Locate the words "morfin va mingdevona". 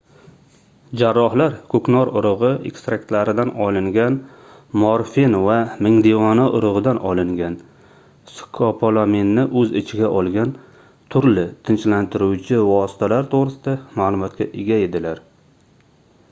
4.85-6.47